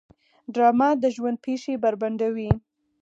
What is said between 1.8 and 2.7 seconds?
بربنډوي